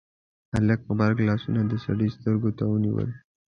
[0.53, 3.09] هلک غبرګ لاسونه د سړي سترګو ته ونيول: